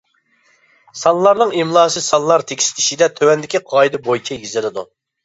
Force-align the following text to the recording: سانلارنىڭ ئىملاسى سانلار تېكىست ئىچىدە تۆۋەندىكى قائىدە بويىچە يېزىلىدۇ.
سانلارنىڭ 1.01 1.53
ئىملاسى 1.59 2.03
سانلار 2.05 2.45
تېكىست 2.53 2.81
ئىچىدە 2.85 3.09
تۆۋەندىكى 3.21 3.63
قائىدە 3.75 4.01
بويىچە 4.09 4.39
يېزىلىدۇ. 4.39 4.87